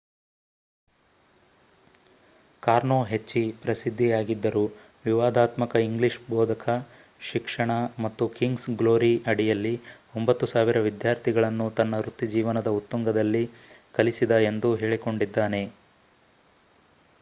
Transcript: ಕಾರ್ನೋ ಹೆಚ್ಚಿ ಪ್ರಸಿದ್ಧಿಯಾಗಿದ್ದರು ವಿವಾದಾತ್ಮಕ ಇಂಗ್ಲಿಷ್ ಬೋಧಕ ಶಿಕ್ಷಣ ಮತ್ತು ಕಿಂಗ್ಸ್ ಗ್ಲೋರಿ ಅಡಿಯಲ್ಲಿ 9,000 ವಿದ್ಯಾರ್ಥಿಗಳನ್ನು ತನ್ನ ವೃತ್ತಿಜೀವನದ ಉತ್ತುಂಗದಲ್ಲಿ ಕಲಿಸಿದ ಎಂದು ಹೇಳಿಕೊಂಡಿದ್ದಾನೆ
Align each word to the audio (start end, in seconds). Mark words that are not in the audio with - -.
ಕಾರ್ನೋ 2.63 2.97
ಹೆಚ್ಚಿ 3.03 3.41
ಪ್ರಸಿದ್ಧಿಯಾಗಿದ್ದರು 3.61 4.63
ವಿವಾದಾತ್ಮಕ 5.05 5.75
ಇಂಗ್ಲಿಷ್ 5.83 6.17
ಬೋಧಕ 6.29 6.65
ಶಿಕ್ಷಣ 7.23 7.71
ಮತ್ತು 8.03 8.27
ಕಿಂಗ್ಸ್ 8.37 8.67
ಗ್ಲೋರಿ 8.79 9.13
ಅಡಿಯಲ್ಲಿ 9.27 9.75
9,000 10.17 10.83
ವಿದ್ಯಾರ್ಥಿಗಳನ್ನು 10.87 11.67
ತನ್ನ 11.79 11.99
ವೃತ್ತಿಜೀವನದ 12.01 12.71
ಉತ್ತುಂಗದಲ್ಲಿ 12.79 13.43
ಕಲಿಸಿದ 13.95 14.41
ಎಂದು 14.49 14.71
ಹೇಳಿಕೊಂಡಿದ್ದಾನೆ 14.75 15.63